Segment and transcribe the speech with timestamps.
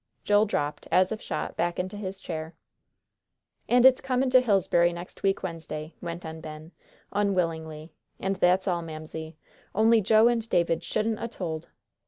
[0.23, 2.55] Joel dropped, as if shot, back into his chair.
[3.69, 6.71] "And it's comin' to Hillsbury next week Wednesday," went on Ben,
[7.11, 9.37] unwillingly, "and that's all, Mamsie.
[9.75, 11.69] Only Joe and David shouldn't a told."